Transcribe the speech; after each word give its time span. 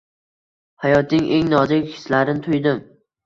Hayotning 0.85 1.27
eng 1.37 1.51
nozik 1.53 1.85
hislarin 1.91 2.43
tuydim. 2.49 2.81